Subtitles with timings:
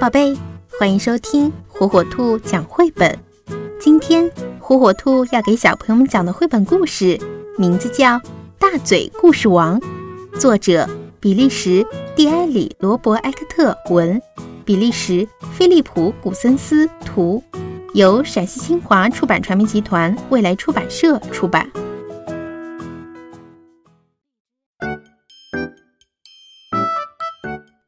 [0.00, 0.34] 宝贝，
[0.78, 3.18] 欢迎收听火火兔讲绘本。
[3.78, 4.26] 今天
[4.58, 7.20] 火火兔要给小朋友们讲的绘本故事，
[7.58, 8.18] 名字叫
[8.58, 9.78] 《大嘴故事王》，
[10.38, 10.88] 作者
[11.20, 11.86] 比利时
[12.16, 14.18] 蒂埃里罗伯埃克特文，
[14.64, 17.44] 比利时菲利普古森斯图，
[17.92, 21.70] 由陕西新华出版传媒集团未来出版社出版。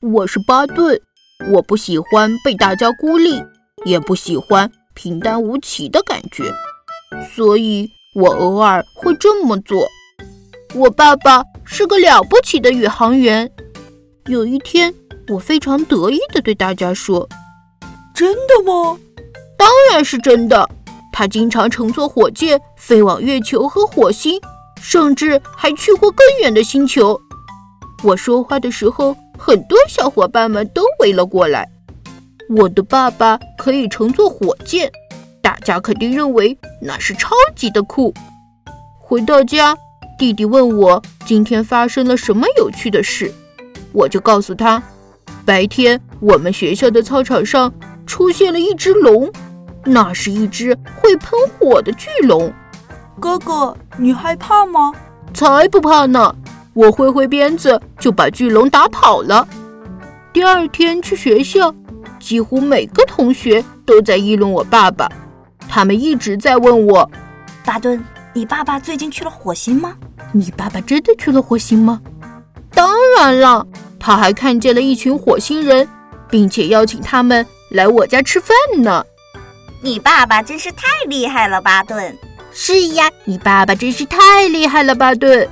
[0.00, 1.00] 我是巴顿，
[1.48, 3.40] 我不喜欢被大家孤立，
[3.84, 6.52] 也不喜欢平淡无奇的感觉，
[7.34, 9.86] 所以我偶尔会这么做。
[10.74, 13.48] 我爸爸是个了不起的宇航员。
[14.26, 14.92] 有一天，
[15.28, 17.28] 我非常得意地对大家说
[18.12, 18.98] ：“真的吗？
[19.56, 20.68] 当然是真的。
[21.12, 24.40] 他经常乘坐火箭飞往月球和火星，
[24.82, 27.20] 甚至还去过更远的星球。”
[28.02, 29.16] 我说话的时候。
[29.38, 31.68] 很多小伙伴们都围了过来。
[32.48, 34.90] 我的爸爸可以乘坐火箭，
[35.42, 38.14] 大家肯定认为那是超级的酷。
[39.00, 39.76] 回到家，
[40.18, 43.32] 弟弟问我今天发生了什么有趣的事，
[43.92, 44.82] 我就告诉他，
[45.44, 47.72] 白天我们学校的操场上
[48.06, 49.30] 出现了一只龙，
[49.84, 52.52] 那是一只会喷火的巨龙。
[53.18, 54.92] 哥哥，你害怕吗？
[55.34, 56.34] 才不怕呢！
[56.76, 59.48] 我挥挥鞭子就把巨龙打跑了。
[60.30, 61.74] 第二天去学校，
[62.20, 65.10] 几乎每个同学都在议论我爸爸，
[65.66, 67.10] 他们一直在问我
[67.64, 68.04] ：“巴顿，
[68.34, 69.94] 你爸爸最近去了火星吗？
[70.32, 71.98] 你爸爸真的去了火星吗
[72.74, 73.66] ？”“当然了，
[73.98, 75.88] 他还看见了一群火星人，
[76.28, 79.02] 并且邀请他们来我家吃饭呢。
[79.80, 82.14] ”“你爸爸真是太厉害了，巴顿。
[82.52, 85.48] ”“是呀，你爸爸真是太厉害了，巴顿。”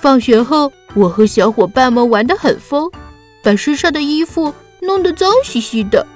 [0.00, 2.88] 放学后，我和小伙伴们玩得很疯，
[3.42, 6.06] 把身上的衣服弄得脏兮兮的。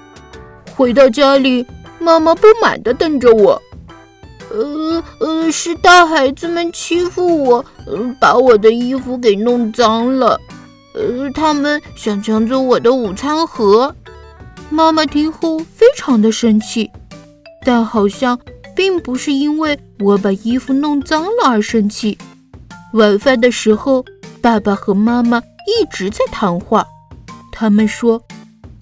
[0.77, 1.67] 回到家里，
[1.99, 3.61] 妈妈不满地瞪着我
[4.55, 7.65] ：“呃呃，是大孩子们欺负我，
[8.21, 10.41] 把我的衣服给弄脏了。
[10.95, 13.95] 呃，他们想抢走我的午餐盒。”
[14.71, 16.91] 妈妈听后非常的生气，
[17.65, 18.39] 但好像
[18.75, 22.17] 并不是因为我把衣服弄脏了而生气。
[22.93, 24.05] 晚饭的时候，
[24.43, 26.87] 爸爸和妈妈一直在谈话。
[27.51, 28.23] 他们说：“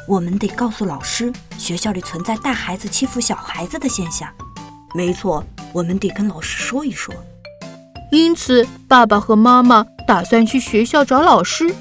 [0.09, 4.28] 我们得告诉老师，学校里存在大孩子欺负小孩子的现象。”
[4.94, 7.15] 没错，我们得跟老师说一说。
[8.10, 11.72] 因此，爸爸和妈妈打算去学校找老师。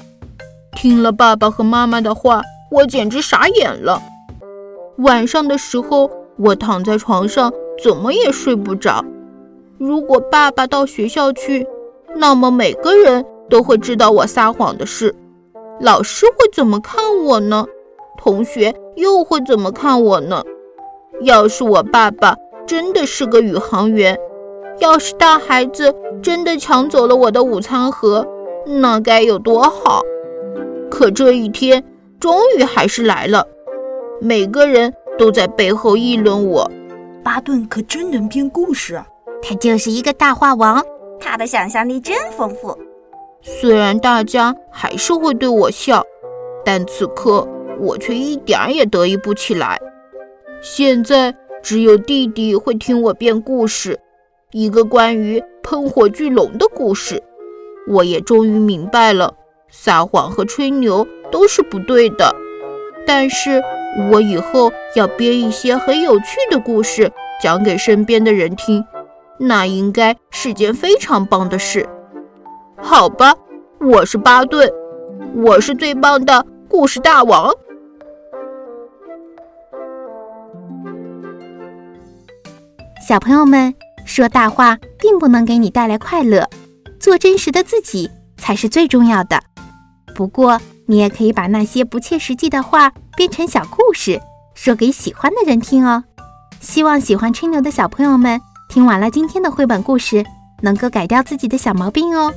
[0.76, 4.00] 听了爸爸和妈妈的话，我简直傻眼了。
[4.98, 6.08] 晚上的时候，
[6.38, 7.52] 我躺在床上，
[7.82, 9.04] 怎么也睡不着。
[9.78, 11.66] 如果爸爸到学校去，
[12.16, 15.14] 那么每个人都会知道我撒谎的事，
[15.80, 17.66] 老师会怎么看我呢？
[18.18, 20.42] 同学又会怎么看我呢？
[21.22, 24.18] 要是我爸爸真的是个宇航员，
[24.78, 28.26] 要是大孩子真的抢走了我的午餐盒，
[28.66, 30.02] 那该有多好！
[30.90, 31.82] 可这一天
[32.18, 33.46] 终于还是来了，
[34.20, 36.70] 每个人都在背后议论我。
[37.22, 39.00] 巴顿可真能编故事，
[39.42, 40.82] 他就是一个大话王。
[41.20, 42.76] 他的想象力真丰富。
[43.42, 46.04] 虽然大家还是会对我笑，
[46.64, 47.46] 但此刻
[47.78, 49.78] 我却一点儿也得意不起来。
[50.60, 53.98] 现在只有弟弟会听我编故事，
[54.52, 57.22] 一个关于喷火巨龙的故事。
[57.88, 59.34] 我也终于明白了，
[59.70, 62.34] 撒谎和吹牛都是不对的。
[63.06, 63.62] 但是
[64.10, 67.10] 我以后要编一些很有趣的故事，
[67.42, 68.84] 讲给身边的人听。
[69.42, 71.88] 那应该是件非常棒的事，
[72.76, 73.34] 好吧？
[73.80, 74.70] 我是巴顿，
[75.34, 77.50] 我是最棒的故事大王。
[83.08, 83.74] 小朋友们，
[84.04, 86.46] 说大话并不能给你带来快乐，
[87.00, 89.40] 做真实的自己才是最重要的。
[90.14, 94.20] 不过，你也可以把那些不切实际的话编成小故事，
[94.54, 96.04] 说给喜欢的人听哦。
[96.60, 98.38] 希望喜欢吹牛的小朋友们。
[98.70, 100.24] 听完了今天的绘本故事，
[100.60, 102.32] 能够改掉自己的小毛病哦。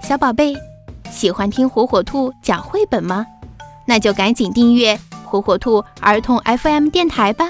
[0.00, 0.54] 小宝贝，
[1.10, 3.26] 喜欢听火火兔讲绘本吗？
[3.84, 7.48] 那就赶紧订阅火火兔儿童 FM 电台吧。